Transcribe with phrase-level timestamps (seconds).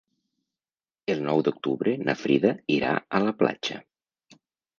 [1.13, 3.79] El nou d'octubre na Frida irà a la platja.